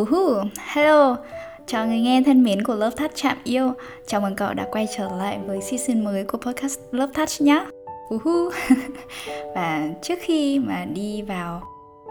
Uhu, 0.00 0.42
hello, 0.56 1.16
chào 1.66 1.86
người 1.86 2.00
nghe 2.00 2.22
thân 2.26 2.42
mến 2.42 2.62
của 2.62 2.74
Love 2.74 2.96
Touch 2.96 3.14
Chạm 3.14 3.36
Yêu. 3.44 3.72
Chào 4.06 4.20
mừng 4.20 4.36
cậu 4.36 4.54
đã 4.54 4.68
quay 4.70 4.86
trở 4.96 5.08
lại 5.16 5.38
với 5.46 5.60
season 5.60 6.04
mới 6.04 6.24
của 6.24 6.38
podcast 6.38 6.80
Love 6.90 7.12
Touch 7.12 7.40
nhé 7.40 7.66
Uhu. 8.14 8.50
Và 9.54 9.88
trước 10.02 10.18
khi 10.22 10.58
mà 10.58 10.84
đi 10.84 11.22
vào 11.22 11.62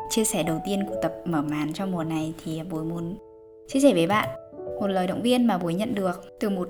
chia 0.10 0.24
sẻ 0.24 0.44
đầu 0.44 0.62
tiên 0.66 0.86
của 0.90 0.96
tập 1.02 1.14
mở 1.26 1.42
màn 1.42 1.74
cho 1.74 1.86
mùa 1.86 2.04
này 2.04 2.34
thì 2.44 2.62
Bối 2.70 2.84
muốn 2.84 3.18
chia 3.68 3.80
sẻ 3.80 3.94
với 3.94 4.08
bạn 4.08 4.30
một 4.80 4.88
lời 4.88 5.08
động 5.08 5.22
viên 5.22 5.48
mà 5.48 5.58
Bối 5.58 5.74
nhận 5.74 5.96
được 5.96 6.40
từ 6.40 6.50
một 6.50 6.70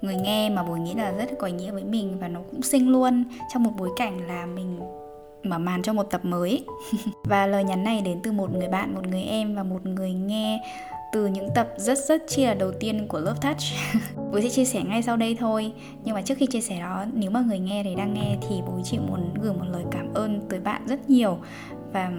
người 0.00 0.14
nghe 0.14 0.50
mà 0.50 0.62
Bối 0.62 0.78
nghĩ 0.78 0.94
là 0.94 1.12
rất 1.12 1.30
có 1.38 1.46
ý 1.46 1.52
nghĩa 1.52 1.70
với 1.70 1.84
mình 1.84 2.16
và 2.20 2.28
nó 2.28 2.40
cũng 2.50 2.62
sinh 2.62 2.88
luôn 2.88 3.24
trong 3.52 3.62
một 3.62 3.72
bối 3.78 3.88
cảnh 3.96 4.26
là 4.28 4.46
mình 4.46 4.80
mở 5.42 5.58
màn 5.58 5.82
cho 5.82 5.92
một 5.92 6.02
tập 6.02 6.24
mới. 6.24 6.64
Và 7.24 7.46
lời 7.46 7.64
nhắn 7.64 7.84
này 7.84 8.00
đến 8.00 8.20
từ 8.22 8.32
một 8.32 8.52
người 8.52 8.68
bạn, 8.68 8.94
một 8.94 9.06
người 9.06 9.22
em 9.22 9.54
và 9.54 9.62
một 9.62 9.86
người 9.86 10.12
nghe 10.12 10.60
từ 11.12 11.26
những 11.26 11.48
tập 11.54 11.68
rất 11.76 11.98
rất 11.98 12.22
chi 12.28 12.44
là 12.44 12.54
đầu 12.54 12.72
tiên 12.72 13.06
của 13.08 13.18
Love 13.18 13.38
Touch. 13.40 13.58
Bố 14.32 14.40
sẽ 14.40 14.48
chia 14.48 14.64
sẻ 14.64 14.82
ngay 14.82 15.02
sau 15.02 15.16
đây 15.16 15.36
thôi. 15.40 15.72
Nhưng 16.04 16.14
mà 16.14 16.22
trước 16.22 16.34
khi 16.38 16.46
chia 16.46 16.60
sẻ 16.60 16.80
đó, 16.80 17.04
Nếu 17.12 17.30
mà 17.30 17.40
người 17.40 17.58
nghe 17.58 17.82
này 17.82 17.94
đang 17.94 18.14
nghe 18.14 18.36
Thì 18.48 18.56
bố 18.66 18.80
chỉ 18.84 18.98
muốn 18.98 19.34
gửi 19.42 19.52
một 19.52 19.64
lời 19.70 19.84
cảm 19.90 20.14
ơn 20.14 20.40
tới 20.48 20.60
bạn 20.60 20.86
rất 20.86 21.10
nhiều. 21.10 21.38
Và 21.92 22.12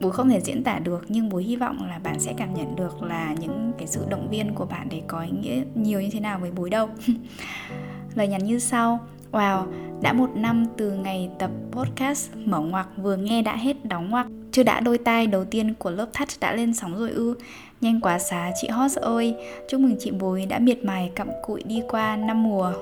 bố 0.00 0.10
không 0.10 0.28
thể 0.28 0.40
diễn 0.40 0.64
tả 0.64 0.78
được, 0.78 1.04
nhưng 1.08 1.28
bố 1.28 1.38
hy 1.38 1.56
vọng 1.56 1.88
là 1.88 1.98
bạn 1.98 2.20
sẽ 2.20 2.34
cảm 2.36 2.54
nhận 2.54 2.76
được 2.76 3.02
là 3.02 3.34
những 3.40 3.72
cái 3.78 3.86
sự 3.86 4.06
động 4.08 4.28
viên 4.30 4.54
của 4.54 4.64
bạn 4.64 4.88
để 4.90 5.02
có 5.06 5.20
ý 5.20 5.30
nghĩa 5.30 5.62
nhiều 5.74 6.00
như 6.00 6.08
thế 6.12 6.20
nào 6.20 6.38
với 6.38 6.50
bố 6.50 6.68
đâu. 6.68 6.88
Lời 8.14 8.28
nhắn 8.28 8.44
như 8.44 8.58
sau. 8.58 9.00
Wow, 9.32 9.66
đã 10.02 10.12
một 10.12 10.30
năm 10.34 10.66
từ 10.76 10.90
ngày 10.90 11.30
tập 11.38 11.50
podcast 11.70 12.30
mở 12.44 12.60
ngoặc 12.60 12.88
vừa 12.96 13.16
nghe 13.16 13.42
đã 13.42 13.56
hết 13.56 13.84
đóng 13.84 14.10
ngoặc. 14.10 14.26
Chưa 14.52 14.62
đã 14.62 14.80
đôi 14.80 14.98
tai 14.98 15.26
đầu 15.26 15.44
tiên 15.44 15.74
của 15.74 15.90
lớp 15.90 16.06
thắt 16.12 16.28
đã 16.40 16.52
lên 16.52 16.74
sóng 16.74 16.98
rồi 16.98 17.10
ư. 17.10 17.34
Nhanh 17.80 18.00
quá 18.00 18.18
xá 18.18 18.50
chị 18.60 18.68
Hot 18.68 18.92
ơi. 18.96 19.34
Chúc 19.68 19.80
mừng 19.80 19.96
chị 19.98 20.10
Bối 20.10 20.46
đã 20.46 20.58
miệt 20.58 20.84
mài 20.84 21.10
cặm 21.14 21.28
cụi 21.42 21.62
đi 21.62 21.82
qua 21.88 22.16
năm 22.16 22.42
mùa 22.42 22.72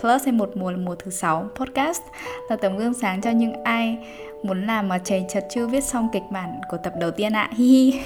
Plus 0.00 0.24
hay 0.24 0.32
một 0.32 0.50
mùa 0.56 0.70
là 0.70 0.76
mùa 0.76 0.94
thứ 0.94 1.10
sáu 1.10 1.48
Podcast. 1.54 2.02
Là 2.50 2.56
tấm 2.56 2.76
gương 2.76 2.94
sáng 2.94 3.20
cho 3.20 3.30
những 3.30 3.64
ai 3.64 3.98
muốn 4.42 4.66
làm 4.66 4.88
mà 4.88 4.98
chầy 4.98 5.24
chật 5.28 5.46
chưa 5.50 5.66
viết 5.66 5.84
xong 5.84 6.08
kịch 6.12 6.22
bản 6.30 6.60
của 6.70 6.76
tập 6.76 6.92
đầu 7.00 7.10
tiên 7.10 7.32
ạ. 7.32 7.50
Hi 7.56 7.90
hi. 7.90 8.00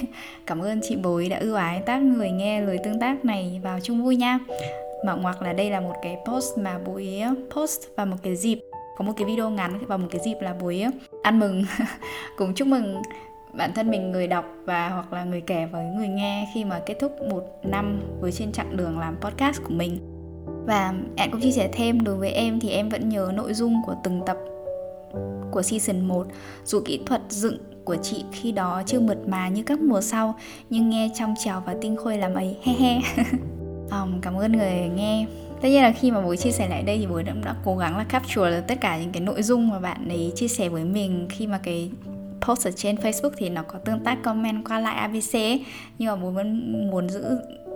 Cảm 0.47 0.61
ơn 0.63 0.81
chị 0.83 0.97
Bối 0.97 1.29
đã 1.29 1.39
ưu 1.39 1.55
ái 1.55 1.81
tác 1.87 2.03
người 2.03 2.31
nghe 2.31 2.61
lời 2.61 2.79
tương 2.85 3.01
tác 3.01 3.25
này. 3.25 3.61
Vào 3.63 3.81
chung 3.81 4.05
vui 4.05 4.17
nha 4.17 4.39
mở 5.05 5.17
ngoặc 5.17 5.43
là 5.43 5.53
đây 5.53 5.71
là 5.71 5.81
một 5.81 5.95
cái 6.03 6.17
post 6.27 6.59
mà 6.59 6.79
buổi 6.79 7.23
post 7.51 7.81
vào 7.97 8.07
một 8.07 8.17
cái 8.23 8.37
dịp, 8.37 8.61
có 8.97 9.05
một 9.05 9.13
cái 9.17 9.27
video 9.27 9.51
ngắn 9.51 9.87
vào 9.87 9.99
một 9.99 10.07
cái 10.11 10.21
dịp 10.25 10.37
là 10.41 10.55
buổi 10.55 10.85
ăn 11.23 11.39
mừng. 11.39 11.65
Cùng 12.37 12.55
chúc 12.55 12.69
mừng 12.69 13.03
bản 13.53 13.73
thân 13.75 13.91
mình 13.91 14.13
người 14.13 14.27
đọc 14.27 14.45
và 14.65 14.89
hoặc 14.89 15.13
là 15.13 15.25
người 15.25 15.41
kể 15.41 15.67
với 15.73 15.85
người 15.87 16.09
nghe 16.09 16.49
khi 16.55 16.65
mà 16.65 16.81
kết 16.87 16.97
thúc 17.01 17.13
một 17.31 17.43
năm 17.63 18.01
với 18.21 18.33
trên 18.33 18.53
chặng 18.53 18.77
đường 18.77 18.99
làm 18.99 19.17
podcast 19.21 19.63
của 19.63 19.75
mình. 19.75 19.99
Và 20.67 20.95
em 21.17 21.31
cũng 21.31 21.41
chia 21.41 21.51
sẻ 21.51 21.69
thêm, 21.73 22.05
đối 22.05 22.17
với 22.17 22.31
em 22.31 22.61
thì 22.61 22.71
em 22.71 22.89
vẫn 22.89 23.09
nhớ 23.09 23.33
nội 23.35 23.55
dung 23.55 23.83
của 23.87 23.95
từng 24.05 24.23
tập 24.27 24.37
của 25.51 25.63
season 25.63 26.01
1 26.01 26.27
dù 26.65 26.81
kỹ 26.85 27.01
thuật 27.07 27.23
dựng 27.29 27.59
của 27.85 27.97
chị 27.97 28.25
khi 28.33 28.53
đó 28.53 28.83
chưa 28.87 29.01
mượt 29.01 29.19
mà 29.29 29.49
như 29.49 29.63
các 29.63 29.81
mùa 29.81 30.01
sau, 30.01 30.35
nhưng 30.71 30.91
nghe 30.91 31.11
trong 31.15 31.35
trèo 31.39 31.63
và 31.67 31.75
tinh 31.81 31.97
khôi 31.97 32.19
làm 32.19 32.35
ấy, 32.35 32.57
he 32.63 32.73
he. 32.73 33.01
um, 34.03 34.21
cảm 34.21 34.35
ơn 34.35 34.53
người 34.53 34.91
nghe. 34.97 35.27
Tất 35.63 35.69
nhiên 35.69 35.83
là 35.83 35.93
khi 35.93 36.11
mà 36.11 36.21
buổi 36.21 36.37
chia 36.37 36.51
sẻ 36.51 36.69
lại 36.69 36.83
đây 36.83 36.99
thì 36.99 37.07
buổi 37.07 37.23
đã, 37.23 37.33
đã 37.45 37.55
cố 37.65 37.77
gắng 37.77 37.97
là 37.99 38.05
capture 38.05 38.51
được 38.51 38.63
tất 38.67 38.81
cả 38.81 38.99
những 38.99 39.13
cái 39.13 39.21
nội 39.21 39.43
dung 39.43 39.69
mà 39.69 39.79
bạn 39.79 40.09
ấy 40.09 40.33
chia 40.35 40.49
sẻ 40.49 40.69
với 40.69 40.85
mình. 40.85 41.27
Khi 41.31 41.47
mà 41.47 41.59
cái 41.63 41.91
post 42.41 42.67
ở 42.67 42.71
trên 42.71 42.97
Facebook 42.97 43.31
thì 43.37 43.49
nó 43.49 43.63
có 43.63 43.79
tương 43.79 44.01
tác 44.01 44.23
comment 44.23 44.65
qua 44.69 44.81
lại 44.81 44.97
ABC 44.97 45.61
nhưng 45.99 46.09
mà 46.09 46.17
buổi 46.17 46.33
vẫn 46.33 46.73
muốn 46.91 47.09
giữ 47.09 47.25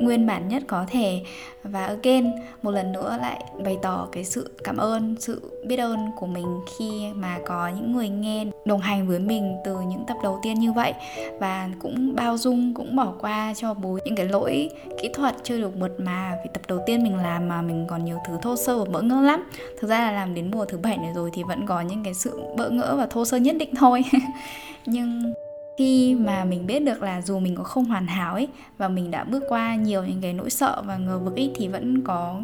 nguyên 0.00 0.26
bản 0.26 0.48
nhất 0.48 0.62
có 0.66 0.84
thể. 0.90 1.20
Và 1.62 1.86
again, 1.86 2.30
một 2.62 2.70
lần 2.70 2.92
nữa 2.92 3.18
lại 3.20 3.44
bày 3.64 3.78
tỏ 3.82 4.08
cái 4.12 4.24
sự 4.24 4.50
cảm 4.64 4.76
ơn, 4.76 5.16
sự 5.18 5.62
biết 5.66 5.76
ơn 5.76 5.98
của 6.16 6.26
mình 6.26 6.60
khi 6.78 6.90
mà 7.14 7.38
có 7.46 7.68
những 7.68 7.92
người 7.92 8.08
nghe, 8.08 8.44
đồng 8.64 8.80
hành 8.80 9.08
với 9.08 9.18
mình 9.18 9.56
từ 9.64 9.76
những 9.80 10.04
tập 10.06 10.16
đầu 10.22 10.40
tiên 10.42 10.60
như 10.60 10.72
vậy. 10.72 10.92
Và 11.40 11.70
cũng 11.82 12.14
bao 12.14 12.38
dung, 12.38 12.74
cũng 12.74 12.96
bỏ 12.96 13.12
qua 13.20 13.54
cho 13.56 13.74
bố 13.74 13.98
những 14.04 14.16
cái 14.16 14.28
lỗi 14.28 14.70
kỹ 15.02 15.10
thuật 15.14 15.34
chưa 15.42 15.60
được 15.60 15.76
mượt 15.76 15.92
mà 15.98 16.32
vì 16.44 16.50
tập 16.52 16.62
đầu 16.68 16.78
tiên 16.86 17.02
mình 17.02 17.16
làm 17.16 17.48
mà 17.48 17.62
mình 17.62 17.86
còn 17.88 18.04
nhiều 18.04 18.18
thứ 18.26 18.38
thô 18.42 18.56
sơ 18.56 18.78
và 18.78 18.84
bỡ 18.84 19.02
ngỡ 19.02 19.20
lắm. 19.20 19.44
Thực 19.80 19.88
ra 19.88 20.00
là 20.00 20.12
làm 20.12 20.34
đến 20.34 20.50
mùa 20.50 20.64
thứ 20.64 20.78
bảy 20.78 20.96
này 20.96 21.12
rồi 21.14 21.30
thì 21.32 21.42
vẫn 21.48 21.66
có 21.66 21.80
những 21.80 22.04
cái 22.04 22.14
sự 22.14 22.40
bỡ 22.56 22.70
ngỡ 22.70 22.96
và 22.96 23.06
thô 23.06 23.24
sơ 23.24 23.36
nhất 23.36 23.56
định 23.58 23.74
thôi. 23.74 24.04
Nhưng 24.86 25.34
khi 25.78 26.14
mà 26.14 26.44
mình 26.44 26.66
biết 26.66 26.80
được 26.80 27.02
là 27.02 27.22
dù 27.22 27.38
mình 27.38 27.54
có 27.54 27.62
không 27.62 27.84
hoàn 27.84 28.06
hảo 28.06 28.34
ấy 28.34 28.48
và 28.78 28.88
mình 28.88 29.10
đã 29.10 29.24
bước 29.24 29.42
qua 29.48 29.74
nhiều 29.74 30.04
những 30.04 30.20
cái 30.20 30.32
nỗi 30.32 30.50
sợ 30.50 30.82
và 30.86 30.96
ngờ 30.96 31.18
vực 31.18 31.36
ấy 31.36 31.52
thì 31.54 31.68
vẫn 31.68 32.02
có 32.04 32.42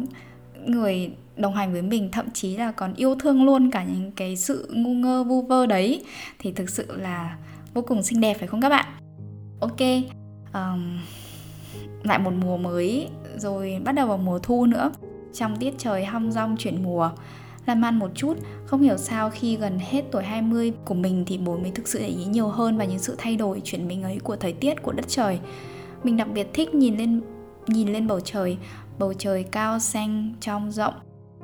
người 0.65 1.11
đồng 1.35 1.53
hành 1.53 1.71
với 1.71 1.81
mình 1.81 2.09
thậm 2.11 2.25
chí 2.33 2.57
là 2.57 2.71
còn 2.71 2.93
yêu 2.93 3.15
thương 3.15 3.43
luôn 3.43 3.71
cả 3.71 3.83
những 3.83 4.11
cái 4.11 4.35
sự 4.35 4.69
ngu 4.73 4.93
ngơ 4.93 5.23
vu 5.23 5.41
vơ 5.41 5.65
đấy. 5.65 6.03
Thì 6.39 6.51
thực 6.51 6.69
sự 6.69 6.97
là 6.97 7.37
vô 7.73 7.81
cùng 7.81 8.03
xinh 8.03 8.21
đẹp 8.21 8.37
phải 8.39 8.47
không 8.47 8.61
các 8.61 8.69
bạn? 8.69 8.85
Ok 9.59 9.79
um, 10.53 10.99
lại 12.03 12.19
một 12.19 12.33
mùa 12.43 12.57
mới 12.57 13.07
rồi 13.37 13.81
bắt 13.85 13.91
đầu 13.91 14.07
vào 14.07 14.17
mùa 14.17 14.39
thu 14.39 14.65
nữa. 14.65 14.91
Trong 15.33 15.57
tiết 15.57 15.73
trời 15.77 16.05
hong 16.05 16.31
rong 16.31 16.57
chuyển 16.57 16.83
mùa 16.83 17.09
lan 17.65 17.81
man 17.81 17.99
một 17.99 18.11
chút 18.15 18.37
Không 18.65 18.81
hiểu 18.81 18.97
sao 18.97 19.29
khi 19.29 19.57
gần 19.57 19.79
hết 19.79 20.05
tuổi 20.11 20.23
20 20.23 20.73
của 20.85 20.93
mình 20.93 21.23
thì 21.27 21.37
bố 21.37 21.57
mới 21.57 21.71
thực 21.71 21.87
sự 21.87 21.99
để 21.99 22.07
ý 22.07 22.25
nhiều 22.25 22.47
hơn 22.47 22.77
vào 22.77 22.87
những 22.87 22.99
sự 22.99 23.15
thay 23.17 23.35
đổi 23.35 23.61
chuyển 23.63 23.87
mình 23.87 24.03
ấy 24.03 24.19
của 24.23 24.35
thời 24.35 24.53
tiết, 24.53 24.83
của 24.83 24.91
đất 24.91 25.05
trời. 25.07 25.39
Mình 26.03 26.17
đặc 26.17 26.27
biệt 26.33 26.47
thích 26.53 26.75
nhìn 26.75 26.97
lên 26.97 27.21
nhìn 27.67 27.93
lên 27.93 28.07
bầu 28.07 28.19
trời. 28.19 28.57
Bầu 28.99 29.13
trời 29.13 29.43
cao 29.43 29.79
xanh, 29.79 30.33
trong 30.41 30.71
rộng. 30.71 30.93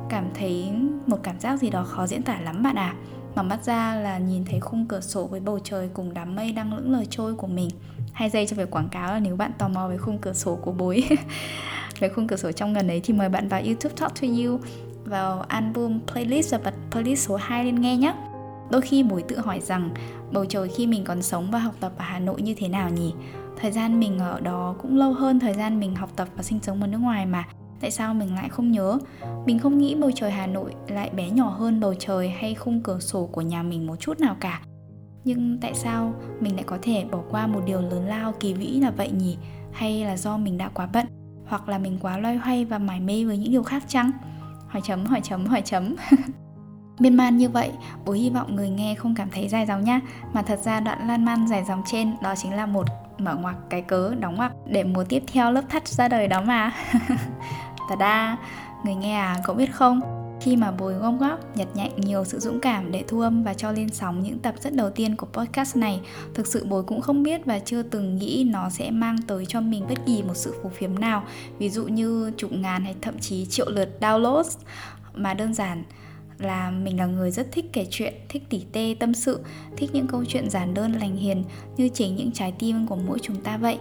Cảm 0.09 0.25
thấy 0.33 0.71
một 1.07 1.17
cảm 1.23 1.39
giác 1.39 1.59
gì 1.59 1.69
đó 1.69 1.83
khó 1.83 2.07
diễn 2.07 2.23
tả 2.23 2.39
lắm 2.39 2.63
bạn 2.63 2.75
à 2.75 2.95
Mở 3.35 3.43
mắt 3.43 3.63
ra 3.63 3.95
là 3.95 4.17
nhìn 4.17 4.45
thấy 4.45 4.59
khung 4.59 4.85
cửa 4.85 5.01
sổ 5.01 5.27
với 5.27 5.39
bầu 5.39 5.59
trời 5.63 5.89
cùng 5.93 6.13
đám 6.13 6.35
mây 6.35 6.51
đang 6.51 6.73
lững 6.73 6.91
lờ 6.91 7.03
trôi 7.09 7.35
của 7.35 7.47
mình. 7.47 7.69
Hai 8.13 8.29
giây 8.29 8.47
cho 8.47 8.55
việc 8.55 8.71
quảng 8.71 8.89
cáo 8.89 9.13
là 9.13 9.19
nếu 9.19 9.35
bạn 9.35 9.51
tò 9.57 9.67
mò 9.67 9.87
về 9.87 9.97
khung 9.97 10.17
cửa 10.17 10.33
sổ 10.33 10.55
của 10.55 10.71
bối 10.71 11.03
Về 11.99 12.09
khung 12.09 12.27
cửa 12.27 12.35
sổ 12.35 12.51
trong 12.51 12.73
gần 12.73 12.87
ấy 12.87 13.01
thì 13.03 13.13
mời 13.13 13.29
bạn 13.29 13.47
vào 13.47 13.61
YouTube 13.61 13.95
Talk 13.95 14.21
to 14.21 14.27
You 14.27 14.59
vào 15.05 15.41
album 15.41 15.99
playlist 16.11 16.51
và 16.51 16.57
bật 16.63 16.73
playlist 16.91 17.27
số 17.27 17.35
2 17.35 17.65
lên 17.65 17.75
nghe 17.75 17.97
nhé. 17.97 18.13
Đôi 18.69 18.81
khi 18.81 19.03
bối 19.03 19.23
tự 19.27 19.39
hỏi 19.39 19.59
rằng, 19.59 19.89
bầu 20.31 20.45
trời 20.45 20.67
khi 20.67 20.87
mình 20.87 21.03
còn 21.03 21.21
sống 21.21 21.51
và 21.51 21.59
học 21.59 21.75
tập 21.79 21.91
ở 21.97 22.05
Hà 22.05 22.19
Nội 22.19 22.41
như 22.41 22.55
thế 22.57 22.67
nào 22.67 22.89
nhỉ? 22.89 23.13
Thời 23.57 23.71
gian 23.71 23.99
mình 23.99 24.19
ở 24.19 24.39
đó 24.39 24.75
cũng 24.81 24.97
lâu 24.97 25.13
hơn 25.13 25.39
thời 25.39 25.53
gian 25.53 25.79
mình 25.79 25.95
học 25.95 26.09
tập 26.15 26.27
và 26.35 26.43
sinh 26.43 26.59
sống 26.61 26.81
ở 26.81 26.87
nước 26.87 26.97
ngoài 26.97 27.25
mà 27.25 27.45
Tại 27.81 27.91
sao 27.91 28.13
mình 28.13 28.35
lại 28.35 28.49
không 28.49 28.71
nhớ? 28.71 28.99
Mình 29.45 29.59
không 29.59 29.77
nghĩ 29.77 29.95
bầu 29.95 30.11
trời 30.15 30.31
Hà 30.31 30.47
Nội 30.47 30.73
lại 30.87 31.09
bé 31.09 31.29
nhỏ 31.29 31.49
hơn 31.49 31.79
bầu 31.79 31.93
trời 31.99 32.29
hay 32.29 32.55
khung 32.55 32.81
cửa 32.83 32.99
sổ 32.99 33.25
của 33.25 33.41
nhà 33.41 33.63
mình 33.63 33.87
một 33.87 33.95
chút 33.99 34.19
nào 34.19 34.35
cả 34.39 34.61
Nhưng 35.23 35.57
tại 35.61 35.73
sao 35.73 36.13
mình 36.39 36.55
lại 36.55 36.63
có 36.63 36.77
thể 36.81 37.05
bỏ 37.11 37.19
qua 37.29 37.47
một 37.47 37.61
điều 37.65 37.81
lớn 37.81 38.07
lao 38.07 38.33
kỳ 38.39 38.53
vĩ 38.53 38.79
là 38.79 38.91
vậy 38.91 39.11
nhỉ? 39.11 39.37
Hay 39.71 40.05
là 40.05 40.17
do 40.17 40.37
mình 40.37 40.57
đã 40.57 40.69
quá 40.73 40.89
bận? 40.93 41.05
Hoặc 41.45 41.69
là 41.69 41.77
mình 41.77 41.97
quá 42.01 42.17
loay 42.17 42.35
hoay 42.35 42.65
và 42.65 42.77
mải 42.77 42.99
mê 42.99 43.25
với 43.25 43.37
những 43.37 43.51
điều 43.51 43.63
khác 43.63 43.83
chăng? 43.87 44.11
Hỏi 44.71 44.81
chấm 44.85 45.05
hỏi 45.05 45.21
chấm 45.23 45.45
hỏi 45.45 45.61
chấm. 45.61 45.95
Miên 46.99 47.17
man 47.17 47.37
như 47.37 47.49
vậy, 47.49 47.71
bố 48.05 48.13
hy 48.13 48.29
vọng 48.29 48.55
người 48.55 48.69
nghe 48.69 48.95
không 48.95 49.15
cảm 49.15 49.29
thấy 49.29 49.47
dài 49.47 49.65
dòng 49.65 49.83
nhá. 49.83 49.99
Mà 50.33 50.41
thật 50.41 50.59
ra 50.59 50.79
đoạn 50.79 51.07
lan 51.07 51.25
man 51.25 51.47
dài 51.47 51.63
dòng 51.67 51.83
trên 51.85 52.13
đó 52.21 52.35
chính 52.35 52.53
là 52.53 52.65
một 52.65 52.85
mở 53.17 53.35
ngoặc 53.35 53.55
cái 53.69 53.81
cớ 53.81 54.15
đóng 54.19 54.35
ngoặc 54.35 54.51
để 54.65 54.83
mùa 54.83 55.03
tiếp 55.03 55.23
theo 55.33 55.51
lớp 55.51 55.61
thắt 55.69 55.87
ra 55.87 56.07
đời 56.07 56.27
đó 56.27 56.41
mà. 56.41 56.71
Ta 57.89 57.95
đa, 57.99 58.37
người 58.83 58.95
nghe 58.95 59.15
à, 59.19 59.37
cậu 59.45 59.55
biết 59.55 59.73
không? 59.73 60.20
Khi 60.41 60.55
mà 60.55 60.71
bồi 60.71 60.93
gom 60.93 61.17
góp, 61.17 61.57
nhặt 61.57 61.67
nhạnh 61.73 61.91
nhiều 61.97 62.25
sự 62.25 62.39
dũng 62.39 62.59
cảm 62.59 62.91
để 62.91 63.03
thu 63.07 63.19
âm 63.19 63.43
và 63.43 63.53
cho 63.53 63.71
lên 63.71 63.89
sóng 63.89 64.23
những 64.23 64.39
tập 64.39 64.55
rất 64.61 64.73
đầu 64.73 64.89
tiên 64.89 65.15
của 65.15 65.27
podcast 65.33 65.77
này, 65.77 66.01
thực 66.33 66.47
sự 66.47 66.65
bồi 66.65 66.83
cũng 66.83 67.01
không 67.01 67.23
biết 67.23 67.45
và 67.45 67.59
chưa 67.59 67.83
từng 67.83 68.15
nghĩ 68.15 68.47
nó 68.51 68.69
sẽ 68.69 68.91
mang 68.91 69.17
tới 69.27 69.45
cho 69.45 69.61
mình 69.61 69.85
bất 69.89 70.05
kỳ 70.05 70.23
một 70.23 70.37
sự 70.37 70.53
phù 70.63 70.69
phiếm 70.69 70.99
nào, 70.99 71.23
ví 71.57 71.69
dụ 71.69 71.85
như 71.85 72.31
chục 72.37 72.51
ngàn 72.53 72.83
hay 72.83 72.95
thậm 73.01 73.19
chí 73.19 73.45
triệu 73.45 73.69
lượt 73.69 73.89
download. 73.99 74.43
mà 75.13 75.33
đơn 75.33 75.53
giản 75.53 75.83
là 76.37 76.71
mình 76.71 76.97
là 76.99 77.05
người 77.05 77.31
rất 77.31 77.51
thích 77.51 77.65
kể 77.73 77.87
chuyện, 77.89 78.13
thích 78.29 78.43
tỉ 78.49 78.65
tê 78.71 78.95
tâm 78.99 79.13
sự, 79.13 79.39
thích 79.77 79.89
những 79.93 80.07
câu 80.07 80.25
chuyện 80.25 80.49
giản 80.49 80.73
đơn 80.73 80.93
lành 80.93 81.15
hiền 81.17 81.43
như 81.77 81.89
chính 81.89 82.15
những 82.15 82.31
trái 82.31 82.53
tim 82.59 82.87
của 82.87 82.95
mỗi 82.95 83.19
chúng 83.19 83.41
ta 83.41 83.57
vậy. 83.57 83.77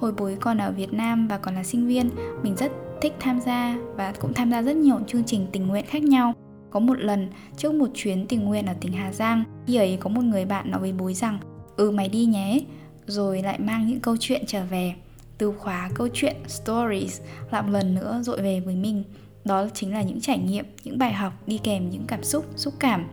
Hồi 0.00 0.12
bối 0.12 0.36
còn 0.40 0.58
ở 0.58 0.72
Việt 0.72 0.92
Nam 0.92 1.28
và 1.28 1.38
còn 1.38 1.54
là 1.54 1.64
sinh 1.64 1.86
viên, 1.86 2.10
mình 2.42 2.56
rất 2.56 2.72
thích 3.00 3.12
tham 3.20 3.40
gia 3.40 3.76
và 3.96 4.12
cũng 4.20 4.34
tham 4.34 4.50
gia 4.50 4.62
rất 4.62 4.76
nhiều 4.76 4.98
chương 5.06 5.24
trình 5.24 5.46
tình 5.52 5.66
nguyện 5.66 5.84
khác 5.86 6.02
nhau. 6.02 6.34
Có 6.70 6.80
một 6.80 6.98
lần 6.98 7.28
trước 7.56 7.74
một 7.74 7.88
chuyến 7.94 8.26
tình 8.26 8.44
nguyện 8.44 8.66
ở 8.66 8.74
tỉnh 8.80 8.92
Hà 8.92 9.12
Giang, 9.12 9.44
khi 9.66 9.76
ấy 9.76 9.98
có 10.00 10.10
một 10.10 10.22
người 10.22 10.44
bạn 10.44 10.70
nói 10.70 10.80
với 10.80 10.92
bối 10.92 11.14
rằng 11.14 11.38
Ừ 11.76 11.90
mày 11.90 12.08
đi 12.08 12.24
nhé, 12.24 12.60
rồi 13.06 13.42
lại 13.42 13.58
mang 13.58 13.86
những 13.86 14.00
câu 14.00 14.16
chuyện 14.20 14.42
trở 14.46 14.64
về. 14.70 14.94
Từ 15.38 15.52
khóa 15.52 15.90
câu 15.94 16.08
chuyện 16.12 16.36
stories 16.46 17.20
lại 17.50 17.62
một 17.62 17.68
lần 17.70 17.94
nữa 17.94 18.20
dội 18.22 18.42
về 18.42 18.60
với 18.60 18.76
mình 18.76 19.04
đó 19.44 19.66
chính 19.74 19.92
là 19.92 20.02
những 20.02 20.20
trải 20.20 20.38
nghiệm 20.38 20.64
những 20.84 20.98
bài 20.98 21.12
học 21.12 21.32
đi 21.46 21.58
kèm 21.58 21.90
những 21.90 22.06
cảm 22.06 22.24
xúc 22.24 22.46
xúc 22.56 22.74
cảm 22.78 23.06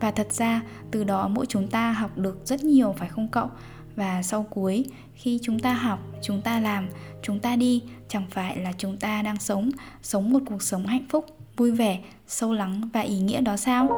và 0.00 0.10
thật 0.10 0.32
ra 0.32 0.62
từ 0.90 1.04
đó 1.04 1.28
mỗi 1.28 1.46
chúng 1.46 1.68
ta 1.68 1.92
học 1.92 2.18
được 2.18 2.38
rất 2.44 2.64
nhiều 2.64 2.94
phải 2.98 3.08
không 3.08 3.28
cậu 3.28 3.48
và 3.98 4.22
sau 4.22 4.42
cuối 4.50 4.84
khi 5.14 5.38
chúng 5.42 5.58
ta 5.58 5.72
học 5.72 5.98
chúng 6.22 6.40
ta 6.40 6.60
làm 6.60 6.88
chúng 7.22 7.40
ta 7.40 7.56
đi 7.56 7.82
chẳng 8.08 8.26
phải 8.30 8.56
là 8.56 8.72
chúng 8.78 8.96
ta 8.96 9.22
đang 9.22 9.38
sống 9.38 9.70
sống 10.02 10.32
một 10.32 10.38
cuộc 10.46 10.62
sống 10.62 10.86
hạnh 10.86 11.06
phúc 11.08 11.26
vui 11.56 11.70
vẻ 11.70 11.98
sâu 12.26 12.52
lắng 12.52 12.88
và 12.92 13.00
ý 13.00 13.18
nghĩa 13.18 13.40
đó 13.40 13.56
sao 13.56 13.88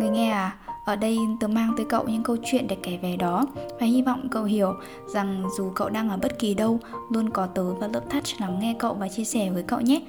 người 0.00 0.10
nghe 0.10 0.30
à 0.30 0.56
ở 0.84 0.96
đây 0.96 1.18
tớ 1.40 1.48
mang 1.48 1.74
tới 1.76 1.86
cậu 1.88 2.04
những 2.08 2.22
câu 2.22 2.36
chuyện 2.44 2.66
để 2.66 2.76
kể 2.82 2.96
về 3.02 3.16
đó 3.16 3.46
và 3.80 3.86
hy 3.86 4.02
vọng 4.02 4.28
cậu 4.30 4.44
hiểu 4.44 4.74
rằng 5.06 5.44
dù 5.58 5.70
cậu 5.74 5.88
đang 5.88 6.10
ở 6.10 6.16
bất 6.16 6.38
kỳ 6.38 6.54
đâu, 6.54 6.80
luôn 7.10 7.30
có 7.30 7.46
tớ 7.46 7.74
và 7.74 7.88
lớp 7.88 8.00
touch 8.10 8.40
lắng 8.40 8.58
nghe 8.60 8.74
cậu 8.78 8.94
và 8.94 9.08
chia 9.08 9.24
sẻ 9.24 9.50
với 9.50 9.62
cậu 9.62 9.80
nhé. 9.80 10.00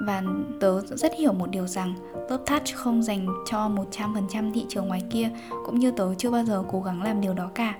Và 0.00 0.22
tớ 0.60 0.80
rất 0.80 1.12
hiểu 1.18 1.32
một 1.32 1.50
điều 1.50 1.66
rằng 1.66 1.94
lớp 2.30 2.38
touch 2.46 2.74
không 2.74 3.02
dành 3.02 3.26
cho 3.50 3.70
100% 3.92 4.52
thị 4.52 4.66
trường 4.68 4.88
ngoài 4.88 5.02
kia, 5.10 5.30
cũng 5.66 5.78
như 5.78 5.90
tớ 5.90 6.14
chưa 6.14 6.30
bao 6.30 6.44
giờ 6.44 6.64
cố 6.70 6.80
gắng 6.80 7.02
làm 7.02 7.20
điều 7.20 7.34
đó 7.34 7.50
cả. 7.54 7.74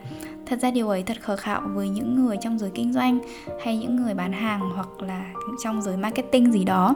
Thật 0.47 0.59
ra 0.61 0.71
điều 0.71 0.89
ấy 0.89 1.03
thật 1.03 1.17
khờ 1.23 1.37
khạo 1.37 1.61
với 1.75 1.89
những 1.89 2.25
người 2.25 2.37
trong 2.41 2.59
giới 2.59 2.71
kinh 2.75 2.93
doanh 2.93 3.19
hay 3.65 3.79
những 3.79 3.97
người 3.97 4.15
bán 4.15 4.33
hàng 4.33 4.61
hoặc 4.75 5.03
là 5.03 5.25
trong 5.65 5.83
giới 5.83 5.97
marketing 5.97 6.53
gì 6.53 6.65
đó. 6.65 6.95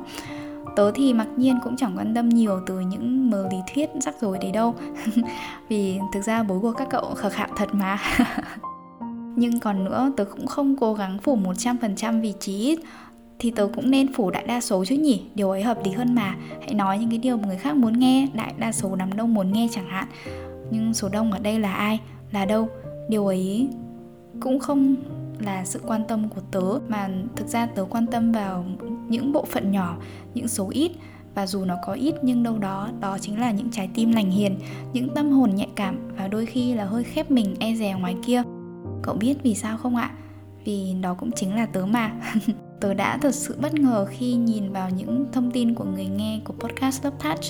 Tớ 0.77 0.93
thì 0.95 1.13
mặc 1.13 1.29
nhiên 1.37 1.59
cũng 1.65 1.77
chẳng 1.77 1.93
quan 1.97 2.15
tâm 2.15 2.29
nhiều 2.29 2.61
từ 2.67 2.81
những 2.81 3.31
mờ 3.31 3.49
lý 3.51 3.59
thuyết 3.75 3.91
rắc 4.01 4.15
rối 4.21 4.39
đấy 4.39 4.53
đâu. 4.53 4.75
Vì 5.69 5.99
thực 6.13 6.21
ra 6.21 6.43
bố 6.43 6.59
của 6.59 6.73
các 6.73 6.89
cậu 6.91 7.15
khờ 7.15 7.31
khạo 7.31 7.49
thật 7.57 7.75
mà. 7.75 7.99
Nhưng 9.37 9.61
còn 9.61 9.85
nữa, 9.85 10.13
tớ 10.17 10.25
cũng 10.25 10.47
không 10.47 10.77
cố 10.77 10.95
gắng 10.95 11.19
phủ 11.19 11.37
100% 11.37 12.21
vị 12.21 12.35
trí 12.41 12.77
thì 13.43 13.51
tớ 13.51 13.69
cũng 13.75 13.91
nên 13.91 14.13
phủ 14.13 14.31
đại 14.31 14.45
đa 14.47 14.61
số 14.61 14.85
chứ 14.85 14.95
nhỉ? 14.95 15.23
Điều 15.35 15.51
ấy 15.51 15.63
hợp 15.63 15.79
lý 15.85 15.91
hơn 15.91 16.15
mà. 16.15 16.37
Hãy 16.61 16.75
nói 16.75 16.99
những 16.99 17.11
cái 17.11 17.19
điều 17.19 17.37
mà 17.37 17.49
người 17.49 17.57
khác 17.57 17.77
muốn 17.77 17.99
nghe, 17.99 18.29
đại 18.35 18.55
đa 18.59 18.73
số 18.73 18.97
đám 18.97 19.17
đông 19.17 19.35
muốn 19.35 19.53
nghe 19.53 19.69
chẳng 19.71 19.89
hạn. 19.89 20.07
Nhưng 20.71 20.95
số 20.95 21.09
đông 21.09 21.33
ở 21.33 21.39
đây 21.39 21.59
là 21.59 21.75
ai? 21.75 22.01
Là 22.33 22.45
đâu? 22.45 22.69
Điều 23.09 23.27
ấy 23.27 23.69
cũng 24.41 24.59
không 24.59 24.97
là 25.39 25.65
sự 25.65 25.81
quan 25.87 26.03
tâm 26.09 26.29
của 26.29 26.41
tớ, 26.51 26.79
mà 26.89 27.09
thực 27.37 27.49
ra 27.49 27.67
tớ 27.67 27.85
quan 27.91 28.07
tâm 28.07 28.33
vào 28.33 28.65
những 29.09 29.33
bộ 29.33 29.45
phận 29.45 29.71
nhỏ, 29.71 29.97
những 30.35 30.49
số 30.49 30.69
ít. 30.71 30.93
Và 31.35 31.47
dù 31.47 31.65
nó 31.65 31.77
có 31.87 31.93
ít 31.93 32.15
nhưng 32.23 32.43
đâu 32.43 32.59
đó 32.59 32.89
đó 33.01 33.19
chính 33.21 33.41
là 33.41 33.51
những 33.51 33.71
trái 33.71 33.89
tim 33.95 34.13
lành 34.13 34.31
hiền, 34.31 34.59
những 34.93 35.15
tâm 35.15 35.31
hồn 35.31 35.55
nhạy 35.55 35.69
cảm 35.77 36.11
và 36.17 36.29
đôi 36.29 36.47
khi 36.47 36.75
là 36.75 36.85
hơi 36.85 37.05
khép 37.05 37.31
mình 37.31 37.55
e 37.61 37.75
dè 37.75 37.95
ngoài 38.01 38.17
kia. 38.27 38.43
Cậu 39.03 39.15
biết 39.15 39.35
vì 39.43 39.55
sao 39.55 39.77
không 39.77 39.97
ạ? 39.97 40.11
Vì 40.65 40.95
đó 41.01 41.15
cũng 41.15 41.31
chính 41.33 41.55
là 41.55 41.67
tớ 41.67 41.87
mà. 41.87 42.13
tớ 42.83 42.95
đã 42.95 43.19
thật 43.19 43.35
sự 43.35 43.57
bất 43.61 43.75
ngờ 43.75 44.07
khi 44.11 44.35
nhìn 44.35 44.73
vào 44.73 44.91
những 44.91 45.27
thông 45.33 45.51
tin 45.51 45.75
của 45.75 45.85
người 45.85 46.07
nghe 46.07 46.41
của 46.45 46.55
podcast 46.59 47.05
Love 47.05 47.17
Touch 47.25 47.45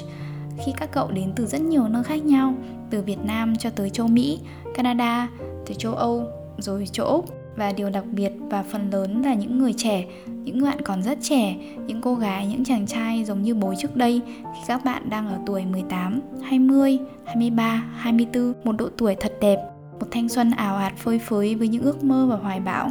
khi 0.64 0.73
các 0.76 0.93
cậu 0.93 1.11
đến 1.11 1.32
từ 1.37 1.46
rất 1.46 1.61
nhiều 1.61 1.88
nơi 1.88 2.05
khác 2.05 2.25
nhau 2.25 2.55
từ 2.90 3.02
Việt 3.02 3.19
Nam 3.25 3.56
cho 3.56 3.70
tới 3.70 3.90
châu 3.90 4.08
Mỹ, 4.08 4.40
Canada, 4.75 5.29
từ 5.67 5.75
châu 5.75 5.94
Âu 5.94 6.25
rồi 6.58 6.87
châu 6.93 7.06
Úc 7.06 7.29
và 7.56 7.73
điều 7.73 7.90
đặc 7.90 8.05
biệt 8.12 8.32
và 8.50 8.62
phần 8.62 8.90
lớn 8.90 9.23
là 9.23 9.34
những 9.34 9.58
người 9.58 9.75
trẻ, 9.76 10.05
những 10.26 10.62
bạn 10.62 10.81
còn 10.84 11.02
rất 11.02 11.19
trẻ, 11.23 11.56
những 11.87 12.00
cô 12.00 12.14
gái, 12.14 12.46
những 12.46 12.64
chàng 12.64 12.87
trai 12.87 13.25
giống 13.25 13.43
như 13.43 13.55
bố 13.55 13.75
trước 13.79 13.96
đây 13.96 14.20
khi 14.43 14.61
các 14.67 14.84
bạn 14.84 15.11
đang 15.11 15.29
ở 15.29 15.38
tuổi 15.46 15.64
18, 15.64 16.20
20, 16.43 16.99
23, 17.25 17.84
24, 17.96 18.52
một 18.64 18.73
độ 18.73 18.88
tuổi 18.99 19.14
thật 19.14 19.32
đẹp, 19.40 19.58
một 20.00 20.06
thanh 20.11 20.29
xuân 20.29 20.50
ảo 20.50 20.76
ạt 20.76 20.96
phơi 20.96 21.19
phới 21.19 21.55
với 21.55 21.69
những 21.69 21.82
ước 21.82 22.05
mơ 22.05 22.26
và 22.31 22.37
hoài 22.37 22.61
bão. 22.61 22.90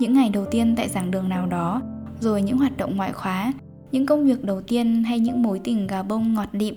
Những 0.00 0.14
ngày 0.14 0.30
đầu 0.30 0.44
tiên 0.50 0.74
tại 0.76 0.88
giảng 0.88 1.10
đường 1.10 1.28
nào 1.28 1.46
đó, 1.46 1.82
rồi 2.20 2.42
những 2.42 2.58
hoạt 2.58 2.76
động 2.76 2.96
ngoại 2.96 3.12
khóa, 3.12 3.52
những 3.92 4.06
công 4.06 4.26
việc 4.26 4.44
đầu 4.44 4.62
tiên 4.62 5.04
hay 5.04 5.18
những 5.18 5.42
mối 5.42 5.60
tình 5.64 5.86
gà 5.86 6.02
bông 6.02 6.34
ngọt 6.34 6.48
lịm. 6.52 6.74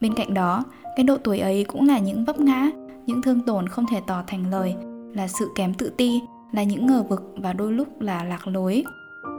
Bên 0.00 0.14
cạnh 0.14 0.34
đó, 0.34 0.64
cái 0.96 1.04
độ 1.04 1.16
tuổi 1.24 1.38
ấy 1.38 1.64
cũng 1.64 1.88
là 1.88 1.98
những 1.98 2.24
vấp 2.24 2.40
ngã, 2.40 2.70
những 3.06 3.22
thương 3.22 3.40
tổn 3.40 3.68
không 3.68 3.86
thể 3.90 4.00
tỏ 4.06 4.22
thành 4.26 4.50
lời, 4.50 4.74
là 5.14 5.28
sự 5.28 5.48
kém 5.54 5.74
tự 5.74 5.92
ti, 5.96 6.20
là 6.52 6.62
những 6.62 6.86
ngờ 6.86 7.02
vực 7.02 7.34
và 7.36 7.52
đôi 7.52 7.72
lúc 7.72 8.00
là 8.00 8.24
lạc 8.24 8.46
lối 8.46 8.84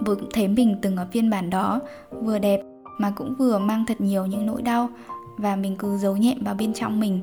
vừa 0.05 0.15
cũng 0.15 0.29
thấy 0.33 0.47
mình 0.47 0.75
từng 0.81 0.97
ở 0.97 1.07
phiên 1.11 1.29
bản 1.29 1.49
đó 1.49 1.79
vừa 2.23 2.39
đẹp 2.39 2.61
mà 2.97 3.13
cũng 3.15 3.35
vừa 3.35 3.59
mang 3.59 3.85
thật 3.85 4.01
nhiều 4.01 4.25
những 4.25 4.45
nỗi 4.45 4.61
đau 4.61 4.89
và 5.37 5.55
mình 5.55 5.75
cứ 5.75 5.97
giấu 5.97 6.17
nhẹm 6.17 6.43
vào 6.43 6.55
bên 6.55 6.73
trong 6.73 6.99
mình 6.99 7.21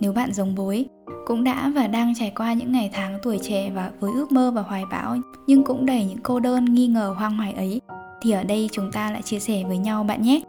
nếu 0.00 0.12
bạn 0.12 0.32
giống 0.32 0.54
bối 0.54 0.86
cũng 1.26 1.44
đã 1.44 1.72
và 1.74 1.86
đang 1.86 2.14
trải 2.14 2.32
qua 2.36 2.52
những 2.52 2.72
ngày 2.72 2.90
tháng 2.92 3.18
tuổi 3.22 3.38
trẻ 3.42 3.70
và 3.74 3.90
với 4.00 4.12
ước 4.14 4.32
mơ 4.32 4.50
và 4.50 4.62
hoài 4.62 4.84
bão, 4.90 5.16
nhưng 5.46 5.64
cũng 5.64 5.86
đầy 5.86 6.04
những 6.04 6.18
cô 6.22 6.40
đơn, 6.40 6.64
nghi 6.64 6.86
ngờ, 6.86 7.14
hoang 7.18 7.36
hoài 7.36 7.52
ấy, 7.52 7.80
thì 8.20 8.30
ở 8.30 8.42
đây 8.42 8.68
chúng 8.72 8.92
ta 8.92 9.10
lại 9.10 9.22
chia 9.22 9.38
sẻ 9.38 9.64
với 9.68 9.78
nhau 9.78 10.04
bạn 10.04 10.22
nhé. 10.22 10.42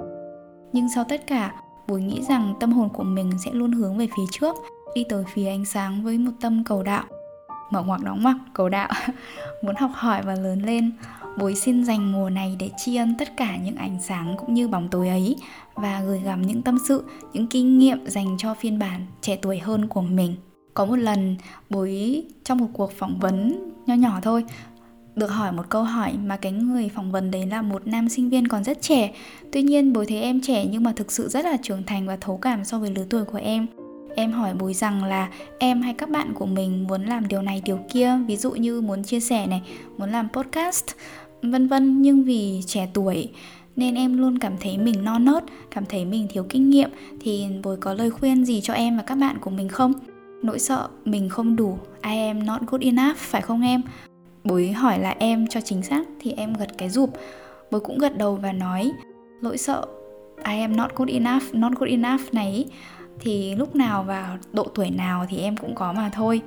Nhưng 0.73 0.87
sau 0.95 1.03
tất 1.03 1.27
cả 1.27 1.53
bối 1.87 2.01
nghĩ 2.01 2.21
rằng 2.21 2.53
tâm 2.59 2.71
hồn 2.71 2.89
của 2.89 3.03
mình 3.03 3.31
sẽ 3.45 3.51
luôn 3.53 3.71
hướng 3.71 3.97
về 3.97 4.07
phía 4.17 4.23
trước, 4.31 4.55
đi 4.95 5.03
tới 5.09 5.23
phía 5.33 5.47
ánh 5.47 5.65
sáng 5.65 6.03
với 6.03 6.17
một 6.17 6.31
tâm 6.41 6.63
cầu 6.63 6.83
đạo. 6.83 7.03
Mở 7.71 7.83
ngoặc 7.83 8.03
đóng 8.03 8.23
ngoặc, 8.23 8.35
cầu 8.53 8.69
đạo. 8.69 8.89
Muốn 9.63 9.75
học 9.75 9.91
hỏi 9.93 10.21
và 10.25 10.35
lớn 10.35 10.61
lên 10.61 10.91
bối 11.37 11.55
xin 11.55 11.83
dành 11.85 12.11
mùa 12.11 12.29
này 12.29 12.55
để 12.59 12.69
tri 12.77 12.95
ân 12.95 13.15
tất 13.19 13.37
cả 13.37 13.57
những 13.57 13.75
ánh 13.75 13.97
sáng 14.01 14.35
cũng 14.39 14.53
như 14.53 14.67
bóng 14.67 14.87
tối 14.87 15.07
ấy 15.07 15.35
và 15.75 16.01
gửi 16.01 16.19
gắm 16.19 16.41
những 16.41 16.61
tâm 16.61 16.77
sự, 16.87 17.03
những 17.33 17.47
kinh 17.47 17.79
nghiệm 17.79 18.07
dành 18.07 18.35
cho 18.37 18.53
phiên 18.53 18.79
bản 18.79 19.05
trẻ 19.21 19.35
tuổi 19.41 19.59
hơn 19.59 19.87
của 19.87 20.01
mình. 20.01 20.35
Có 20.73 20.85
một 20.85 20.95
lần, 20.95 21.35
bối 21.69 22.23
trong 22.43 22.57
một 22.57 22.67
cuộc 22.73 22.91
phỏng 22.91 23.19
vấn 23.19 23.69
nho 23.85 23.95
nhỏ 23.95 24.19
thôi, 24.21 24.45
được 25.15 25.27
hỏi 25.27 25.51
một 25.51 25.69
câu 25.69 25.83
hỏi 25.83 26.13
mà 26.25 26.37
cái 26.37 26.51
người 26.51 26.89
phỏng 26.95 27.11
vấn 27.11 27.31
đấy 27.31 27.45
là 27.45 27.61
một 27.61 27.87
nam 27.87 28.09
sinh 28.09 28.29
viên 28.29 28.47
còn 28.47 28.63
rất 28.63 28.81
trẻ. 28.81 29.13
Tuy 29.51 29.61
nhiên 29.61 29.93
bối 29.93 30.05
thấy 30.05 30.21
em 30.21 30.41
trẻ 30.41 30.65
nhưng 30.71 30.83
mà 30.83 30.93
thực 30.95 31.11
sự 31.11 31.29
rất 31.29 31.45
là 31.45 31.57
trưởng 31.61 31.83
thành 31.83 32.07
và 32.07 32.17
thấu 32.21 32.37
cảm 32.37 32.65
so 32.65 32.79
với 32.79 32.91
lứa 32.95 33.05
tuổi 33.09 33.25
của 33.25 33.37
em 33.37 33.67
em 34.15 34.31
hỏi 34.31 34.53
bùi 34.53 34.73
rằng 34.73 35.03
là 35.03 35.29
em 35.59 35.81
hay 35.81 35.93
các 35.93 36.09
bạn 36.09 36.33
của 36.33 36.45
mình 36.45 36.87
muốn 36.87 37.05
làm 37.05 37.27
điều 37.27 37.41
này, 37.41 37.61
điều 37.65 37.79
kia, 37.93 38.17
ví 38.27 38.37
dụ 38.37 38.51
như 38.51 38.81
muốn 38.81 39.03
chia 39.03 39.19
sẻ 39.19 39.47
này, 39.47 39.61
muốn 39.97 40.11
làm 40.11 40.29
podcast, 40.33 40.85
vân 41.41 41.67
vân, 41.67 42.01
nhưng 42.01 42.23
vì 42.23 42.61
trẻ 42.65 42.87
tuổi 42.93 43.29
nên 43.75 43.95
em 43.95 44.17
luôn 44.17 44.39
cảm 44.39 44.53
thấy 44.59 44.77
mình 44.77 45.03
non 45.03 45.25
nớt, 45.25 45.43
cảm 45.71 45.85
thấy 45.85 46.05
mình 46.05 46.27
thiếu 46.29 46.45
kinh 46.49 46.69
nghiệm. 46.69 46.89
Thì 47.19 47.45
bùi 47.63 47.77
có 47.77 47.93
lời 47.93 48.09
khuyên 48.09 48.45
gì 48.45 48.61
cho 48.61 48.73
em 48.73 48.97
và 48.97 49.03
các 49.03 49.15
bạn 49.15 49.37
của 49.41 49.49
mình 49.49 49.69
không? 49.69 49.93
Nỗi 50.43 50.59
sợ 50.59 50.87
mình 51.05 51.29
không 51.29 51.55
đủ, 51.55 51.77
I 52.03 52.27
am 52.27 52.45
not 52.45 52.61
good 52.67 52.81
enough, 52.81 53.17
phải 53.17 53.41
không 53.41 53.61
em? 53.61 53.81
Bùi 54.43 54.71
hỏi 54.71 54.99
là 54.99 55.15
em 55.19 55.47
cho 55.47 55.61
chính 55.61 55.83
xác 55.83 56.03
thì 56.19 56.31
em 56.31 56.53
gật 56.53 56.77
cái 56.77 56.89
rụp 56.89 57.09
bùi 57.71 57.81
cũng 57.81 57.97
gật 57.97 58.17
đầu 58.17 58.35
và 58.35 58.51
nói 58.51 58.91
nỗi 59.41 59.57
sợ, 59.57 59.85
I 60.45 60.59
am 60.59 60.75
not 60.75 60.95
good 60.95 61.09
enough, 61.09 61.43
not 61.53 61.71
good 61.79 61.89
enough 61.89 62.21
này 62.33 62.65
thì 63.21 63.55
lúc 63.55 63.75
nào 63.75 64.03
và 64.03 64.37
độ 64.53 64.63
tuổi 64.75 64.89
nào 64.89 65.25
thì 65.29 65.37
em 65.37 65.57
cũng 65.57 65.75
có 65.75 65.93
mà 65.93 66.09
thôi. 66.13 66.41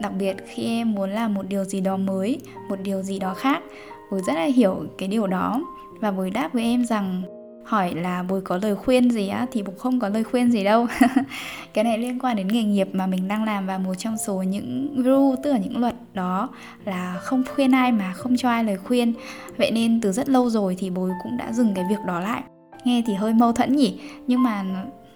Đặc 0.00 0.12
biệt 0.18 0.36
khi 0.46 0.64
em 0.64 0.92
muốn 0.92 1.10
làm 1.10 1.34
một 1.34 1.48
điều 1.48 1.64
gì 1.64 1.80
đó 1.80 1.96
mới, 1.96 2.40
một 2.68 2.76
điều 2.82 3.02
gì 3.02 3.18
đó 3.18 3.34
khác 3.34 3.62
bồi 4.10 4.22
rất 4.26 4.34
là 4.34 4.44
hiểu 4.44 4.84
cái 4.98 5.08
điều 5.08 5.26
đó. 5.26 5.60
Và 6.00 6.10
bồi 6.10 6.30
đáp 6.30 6.52
với 6.52 6.62
em 6.62 6.84
rằng, 6.84 7.22
hỏi 7.64 7.94
là 7.94 8.22
bồi 8.22 8.40
có 8.40 8.58
lời 8.62 8.76
khuyên 8.76 9.10
gì 9.10 9.28
á, 9.28 9.46
thì 9.52 9.62
bồi 9.62 9.74
không 9.78 10.00
có 10.00 10.08
lời 10.08 10.24
khuyên 10.24 10.50
gì 10.50 10.64
đâu. 10.64 10.86
Cái 11.74 11.84
này 11.84 11.98
liên 11.98 12.18
quan 12.18 12.36
đến 12.36 12.48
nghề 12.48 12.62
nghiệp 12.62 12.88
mà 12.92 13.06
mình 13.06 13.28
đang 13.28 13.44
làm 13.44 13.66
và 13.66 13.78
một 13.78 13.94
trong 13.98 14.16
số 14.26 14.42
những 14.42 14.94
rule, 14.96 15.36
tức 15.42 15.52
là 15.52 15.58
những 15.58 15.78
luật 15.78 15.94
đó 16.14 16.48
là 16.84 17.18
không 17.22 17.42
khuyên 17.54 17.74
ai 17.74 17.92
mà 17.92 18.12
không 18.12 18.36
cho 18.36 18.48
ai 18.48 18.64
lời 18.64 18.76
khuyên. 18.76 19.14
Vậy 19.56 19.70
nên 19.70 20.00
từ 20.00 20.12
rất 20.12 20.28
lâu 20.28 20.50
rồi 20.50 20.76
thì 20.78 20.90
bồi 20.90 21.10
cũng 21.22 21.36
đã 21.36 21.52
dừng 21.52 21.74
cái 21.74 21.84
việc 21.90 22.04
đó 22.06 22.20
lại. 22.20 22.42
Nghe 22.84 23.02
thì 23.06 23.14
hơi 23.14 23.32
mâu 23.34 23.52
thuẫn 23.52 23.76
nhỉ, 23.76 24.00
nhưng 24.26 24.42
mà 24.42 24.64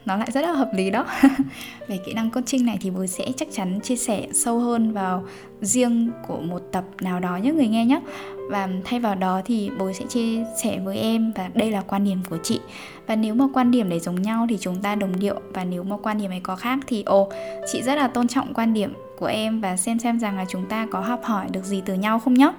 nó 0.04 0.16
lại 0.16 0.28
rất 0.30 0.40
là 0.40 0.52
hợp 0.52 0.70
lý 0.74 0.90
đó. 0.90 1.06
Về 1.88 1.98
kỹ 2.06 2.12
năng 2.12 2.30
coaching 2.30 2.66
này 2.66 2.78
thì 2.80 2.90
bùi 2.90 3.06
sẽ 3.06 3.26
chắc 3.36 3.48
chắn 3.52 3.80
chia 3.80 3.96
sẻ 3.96 4.26
sâu 4.32 4.58
hơn 4.58 4.92
vào 4.92 5.24
riêng 5.60 6.10
của 6.28 6.40
một 6.40 6.62
tập 6.72 6.84
nào 7.00 7.20
đó 7.20 7.36
nhé, 7.36 7.52
người 7.52 7.68
nghe 7.68 7.84
nhé. 7.84 8.00
Và 8.50 8.68
thay 8.84 9.00
vào 9.00 9.14
đó 9.14 9.40
thì 9.44 9.70
bố 9.78 9.92
sẽ 9.92 10.04
chia 10.08 10.44
sẻ 10.62 10.78
với 10.84 10.98
em 10.98 11.32
và 11.36 11.50
đây 11.54 11.70
là 11.70 11.80
quan 11.80 12.04
điểm 12.04 12.18
của 12.30 12.38
chị. 12.42 12.60
Và 13.06 13.16
nếu 13.16 13.34
mà 13.34 13.44
quan 13.54 13.70
điểm 13.70 13.88
này 13.88 14.00
giống 14.00 14.22
nhau 14.22 14.46
thì 14.48 14.58
chúng 14.60 14.82
ta 14.82 14.94
đồng 14.94 15.20
điệu. 15.20 15.40
Và 15.54 15.64
nếu 15.64 15.82
mà 15.82 15.96
quan 16.02 16.18
điểm 16.18 16.30
này 16.30 16.40
có 16.42 16.56
khác 16.56 16.78
thì 16.86 17.02
ồ, 17.02 17.28
chị 17.72 17.82
rất 17.82 17.94
là 17.94 18.08
tôn 18.08 18.28
trọng 18.28 18.54
quan 18.54 18.74
điểm 18.74 18.92
của 19.18 19.26
em 19.26 19.60
và 19.60 19.76
xem 19.76 19.98
xem 19.98 20.20
rằng 20.20 20.36
là 20.36 20.44
chúng 20.48 20.66
ta 20.66 20.86
có 20.90 21.00
học 21.00 21.24
hỏi 21.24 21.46
được 21.52 21.64
gì 21.64 21.82
từ 21.86 21.94
nhau 21.94 22.18
không 22.18 22.34
nhé. 22.34 22.52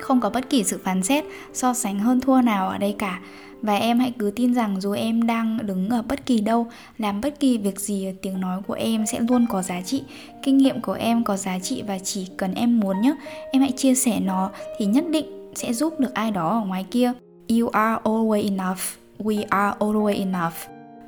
Không 0.00 0.20
có 0.20 0.30
bất 0.30 0.50
kỳ 0.50 0.64
sự 0.64 0.78
phán 0.84 1.02
xét, 1.02 1.24
so 1.52 1.74
sánh 1.74 1.98
hơn 1.98 2.20
thua 2.20 2.40
nào 2.40 2.68
ở 2.68 2.78
đây 2.78 2.94
cả. 2.98 3.20
Và 3.62 3.76
em 3.76 3.98
hãy 3.98 4.12
cứ 4.18 4.30
tin 4.36 4.54
rằng 4.54 4.80
dù 4.80 4.92
em 4.92 5.26
đang 5.26 5.58
đứng 5.66 5.90
ở 5.90 6.02
bất 6.02 6.26
kỳ 6.26 6.40
đâu, 6.40 6.66
làm 6.98 7.20
bất 7.20 7.40
kỳ 7.40 7.58
việc 7.58 7.80
gì, 7.80 8.12
tiếng 8.22 8.40
nói 8.40 8.62
của 8.66 8.74
em 8.74 9.06
sẽ 9.06 9.20
luôn 9.28 9.46
có 9.50 9.62
giá 9.62 9.80
trị. 9.80 10.02
Kinh 10.42 10.58
nghiệm 10.58 10.80
của 10.80 10.92
em 10.92 11.24
có 11.24 11.36
giá 11.36 11.58
trị 11.58 11.82
và 11.88 11.98
chỉ 11.98 12.28
cần 12.36 12.54
em 12.54 12.80
muốn 12.80 13.00
nhé, 13.00 13.16
em 13.52 13.62
hãy 13.62 13.72
chia 13.72 13.94
sẻ 13.94 14.20
nó 14.20 14.50
thì 14.78 14.86
nhất 14.86 15.04
định 15.10 15.52
sẽ 15.54 15.72
giúp 15.72 16.00
được 16.00 16.14
ai 16.14 16.30
đó 16.30 16.60
ở 16.60 16.66
ngoài 16.66 16.86
kia. 16.90 17.12
You 17.48 17.68
are 17.68 18.02
always 18.04 18.44
enough. 18.44 18.80
We 19.18 19.44
are 19.48 19.76
always 19.78 20.18
enough. 20.18 20.54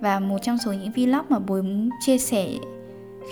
Và 0.00 0.20
một 0.20 0.38
trong 0.42 0.58
số 0.58 0.72
những 0.72 0.92
vlog 0.92 1.24
mà 1.28 1.38
bố 1.38 1.62
chia 2.00 2.18
sẻ 2.18 2.48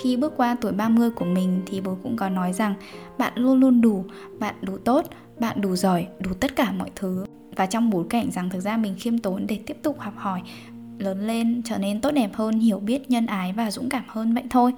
khi 0.03 0.17
bước 0.17 0.33
qua 0.37 0.57
tuổi 0.61 0.73
30 0.73 1.11
của 1.11 1.25
mình 1.25 1.63
thì 1.67 1.81
bố 1.81 1.97
cũng 2.03 2.17
có 2.17 2.29
nói 2.29 2.53
rằng 2.53 2.75
bạn 3.19 3.33
luôn 3.37 3.61
luôn 3.61 3.81
đủ, 3.81 4.05
bạn 4.39 4.55
đủ 4.63 4.79
tốt, 4.79 5.07
bạn 5.41 5.61
đủ 5.61 5.77
giỏi, 5.77 6.07
đủ 6.21 6.31
tất 6.41 6.57
cả 6.57 6.73
mọi 6.73 6.91
thứ. 6.97 7.27
Và 7.57 7.67
trong 7.67 7.91
bối 7.91 8.05
cảnh 8.11 8.31
rằng 8.31 8.51
thực 8.51 8.61
ra 8.61 8.77
mình 8.77 8.95
khiêm 8.99 9.19
tốn 9.19 9.47
để 9.47 9.59
tiếp 9.67 9.77
tục 9.83 10.01
học 10.01 10.15
hỏi, 10.17 10.43
lớn 10.99 11.27
lên, 11.27 11.63
trở 11.65 11.79
nên 11.79 12.01
tốt 12.01 12.11
đẹp 12.11 12.31
hơn, 12.35 12.59
hiểu 12.59 12.79
biết, 12.79 13.11
nhân 13.11 13.27
ái 13.27 13.53
và 13.53 13.71
dũng 13.71 13.89
cảm 13.89 14.05
hơn 14.09 14.35
vậy 14.35 14.45
thôi. 14.51 14.73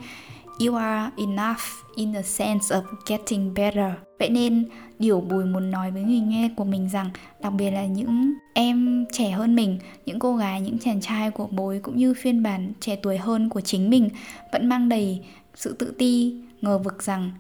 You 0.67 0.75
are 0.75 1.11
enough 1.17 1.61
in 1.95 2.13
the 2.13 2.23
sense 2.23 2.77
of 2.77 2.83
getting 3.07 3.55
better. 3.55 3.93
Vậy 4.19 4.29
nên 4.29 4.69
điều 4.99 5.21
Bùi 5.21 5.45
muốn 5.45 5.71
nói 5.71 5.91
với 5.91 6.03
người 6.03 6.21
nghe 6.21 6.51
của 6.57 6.65
mình 6.65 6.89
rằng 6.89 7.11
đặc 7.41 7.53
biệt 7.53 7.71
là 7.71 7.87
những 7.87 8.35
em 8.55 9.05
trẻ 9.13 9.31
hơn 9.31 9.57
mình, 9.57 9.79
những 10.07 10.19
cô 10.19 10.37
gái, 10.37 10.61
những 10.61 10.79
chàng 10.79 11.01
trai 11.01 11.31
của 11.31 11.47
bối 11.51 11.81
cũng 11.83 11.97
như 11.97 12.15
phiên 12.15 12.43
bản 12.43 12.73
trẻ 12.81 12.97
tuổi 12.97 13.19
hơn 13.19 13.49
của 13.49 13.61
chính 13.61 13.91
mình 13.91 14.09
vẫn 14.53 14.69
mang 14.69 14.89
đầy 14.89 15.21
sự 15.55 15.73
tự 15.73 15.95
ti, 15.99 16.37
ngờ 16.61 16.79
vực 16.79 17.03
rằng 17.03 17.31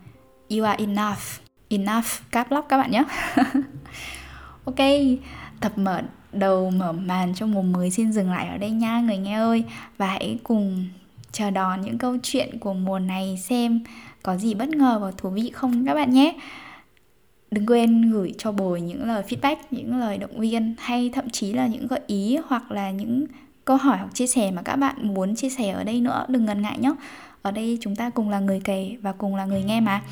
you 0.50 0.64
are 0.64 0.84
enough, 0.84 1.48
enough. 1.68 2.06
Cap 2.30 2.52
lock 2.52 2.68
các 2.68 2.78
bạn 2.78 2.90
nhé. 2.90 3.04
ok, 4.64 4.78
tập 5.60 5.72
mở 5.76 6.02
đầu 6.32 6.70
mở 6.70 6.92
màn 6.92 7.34
cho 7.34 7.46
mùa 7.46 7.62
mới 7.62 7.90
xin 7.90 8.12
dừng 8.12 8.30
lại 8.30 8.48
ở 8.48 8.58
đây 8.58 8.70
nha 8.70 9.00
người 9.00 9.16
nghe 9.16 9.38
ơi. 9.38 9.64
Và 9.98 10.06
hãy 10.06 10.38
cùng 10.42 10.88
chờ 11.32 11.50
đón 11.50 11.80
những 11.80 11.98
câu 11.98 12.16
chuyện 12.22 12.58
của 12.58 12.75
mùa 12.75 12.98
này 12.98 13.38
xem 13.42 13.80
có 14.22 14.37
gì 14.37 14.54
bất 14.54 14.68
ngờ 14.68 14.98
và 15.02 15.10
thú 15.16 15.30
vị 15.30 15.50
không 15.54 15.87
các 15.87 15.94
bạn 15.94 16.10
nhé. 16.10 16.34
Đừng 17.50 17.66
quên 17.66 18.12
gửi 18.12 18.34
cho 18.38 18.52
bồi 18.52 18.80
những 18.80 19.06
lời 19.06 19.22
feedback 19.28 19.56
những 19.70 19.98
lời 20.00 20.18
động 20.18 20.40
viên 20.40 20.75
hay 20.78 21.10
thậm 21.14 21.30
chí 21.30 21.52
là 21.52 21.66
những 21.66 21.87
gợi 21.87 22.00
ý 22.06 22.38
hoặc 22.48 22.72
là 22.72 22.90
những 22.90 23.26
câu 23.64 23.76
hỏi 23.76 23.98
hoặc 23.98 24.14
chia 24.14 24.26
sẻ 24.26 24.50
mà 24.50 24.62
các 24.62 24.76
bạn 24.76 25.14
muốn 25.14 25.37
chia 25.37 25.50
sẻ 25.50 25.70
ở 25.70 25.84
đây 25.84 26.00
nữa. 26.00 26.25
Đừng 26.28 26.44
ngần 26.44 26.62
ngại 26.62 26.78
nhé. 26.78 26.92
Ở 27.42 27.50
đây 27.50 27.78
chúng 27.80 27.96
ta 27.96 28.10
cùng 28.10 28.30
là 28.30 28.40
người 28.40 28.60
kể 28.64 28.96
và 29.02 29.12
cùng 29.12 29.37
là 29.37 29.44
người 29.44 29.62
nghe 29.62 29.80
mà 29.80 30.02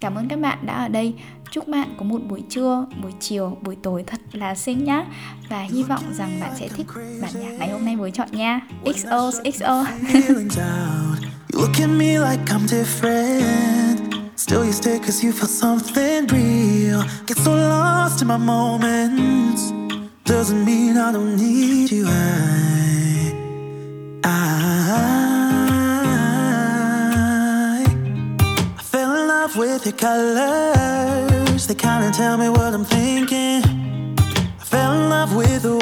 cảm 0.00 0.14
ơn 0.14 0.28
các 0.28 0.40
bạn 0.40 0.58
đã 0.66 0.74
ở 0.74 0.88
đây. 0.88 1.14
Chúc 1.50 1.68
bạn 1.68 1.94
có 1.98 2.04
một 2.04 2.18
buổi 2.28 2.42
trưa 2.48 2.86
buổi 3.02 3.12
chiều 3.20 3.58
buổi 3.62 3.76
tối 3.82 4.04
thật 4.06 4.20
là 4.32 4.54
xinh 4.54 4.84
nhá. 4.84 5.06
Và 5.48 5.62
hy 5.62 5.82
vọng 5.82 6.02
rằng 6.18 6.40
bạn 6.40 6.52
sẽ 6.58 6.68
thích 6.68 6.86
bản 7.22 7.30
nhạc 7.34 7.50
ngày 7.58 7.70
hôm 7.70 7.84
nay 7.84 7.96
với 7.96 8.10
chọn 8.10 8.28
nha. 8.32 8.60
Xo 8.96 9.30
xo 9.54 9.84
Still 14.36 14.62
you 14.62 14.72
stay 14.72 14.98
cause 14.98 15.22
you 15.22 15.32
feel 15.32 15.46
something 15.46 16.26
real. 16.28 17.02
Get 17.26 17.36
so 17.36 17.54
lost 17.54 18.22
in 18.22 18.28
my 18.28 18.38
moments. 18.38 19.72
Doesn't 20.24 20.64
mean 20.64 20.96
I 20.96 21.12
don't 21.12 21.36
need 21.36 21.92
you. 21.92 22.06
I, 22.06 23.32
I, 24.24 24.69
with 29.56 29.86
your 29.86 29.94
colors. 29.94 31.66
They 31.66 31.74
kinda 31.74 32.10
tell 32.12 32.36
me 32.36 32.48
what 32.48 32.74
I'm 32.74 32.84
thinking. 32.84 33.62
I 34.60 34.64
fell 34.64 34.92
in 34.92 35.08
love 35.08 35.34
with 35.34 35.62
the 35.62 35.79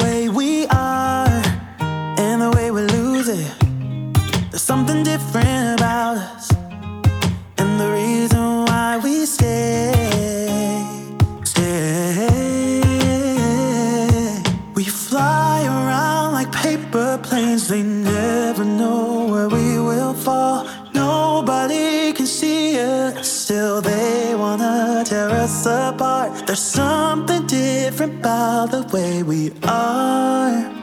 still 23.49 23.81
they 23.81 24.35
wanna 24.35 25.03
tear 25.03 25.27
us 25.31 25.65
apart. 25.65 26.45
There's 26.45 26.61
something 26.61 27.47
different 27.47 28.19
about 28.19 28.69
the 28.69 28.83
way 28.93 29.23
we 29.23 29.51
are. 29.63 30.78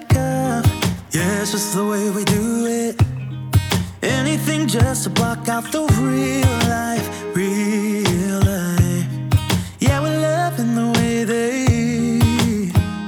Cup. 0.00 0.64
Yeah, 1.10 1.40
it's 1.42 1.52
just 1.52 1.74
the 1.74 1.84
way 1.84 2.10
we 2.10 2.24
do 2.24 2.66
it. 2.66 3.00
Anything 4.02 4.66
just 4.66 5.04
to 5.04 5.10
block 5.10 5.48
out 5.48 5.64
the 5.72 5.82
real 6.00 6.58
life, 6.68 7.06
real 7.34 8.40
life. 8.40 9.06
Yeah, 9.80 10.00
we're 10.00 10.20
loving 10.20 10.74
the 10.74 10.88
way 10.98 11.24
they 11.24 11.66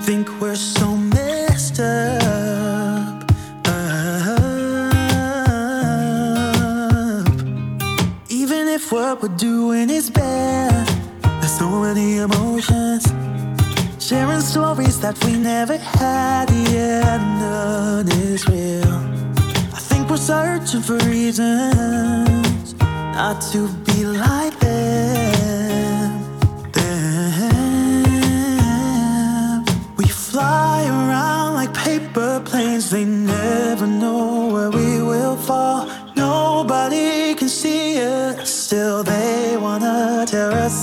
think 0.03 0.29
we're 0.41 0.55
so 0.55 0.97
messed 0.97 1.81
up. 1.81 3.25
up. 3.67 4.39
Even 8.29 8.69
if 8.69 8.91
what 8.91 9.23
we're 9.23 9.37
doing 9.37 9.91
is 9.91 10.11
bad, 10.11 10.87
there's 11.41 11.59
so 11.59 11.69
many 11.81 12.19
emotions. 12.19 13.28
Sharing 14.09 14.41
stories 14.41 14.99
that 15.01 15.23
we 15.23 15.33
never 15.37 15.77
had, 15.77 16.51
yeah, 16.73 17.19
none 17.39 18.09
is 18.09 18.49
real. 18.49 18.89
I 19.77 19.81
think 19.89 20.09
we're 20.09 20.17
searching 20.17 20.81
for 20.81 20.97
reasons 21.05 22.73
not 22.81 23.43
to 23.53 23.69
be 23.85 24.07
like 24.07 24.59
them. 24.61 26.23
them. 26.73 27.99
We 29.99 30.07
fly 30.07 30.87
around 30.87 31.57
like 31.57 31.75
paper 31.75 32.41
planes, 32.47 32.89
they 32.89 33.05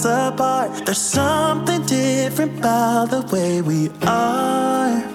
apart. 0.06 0.86
There's 0.86 0.98
something 0.98 1.86
different 1.86 2.60
about 2.60 3.10
the 3.10 3.22
way 3.34 3.62
we 3.62 3.90
are. 4.04 4.46
are, 4.86 5.15